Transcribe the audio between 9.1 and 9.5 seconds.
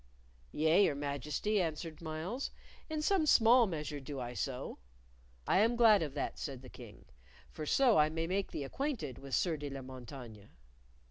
with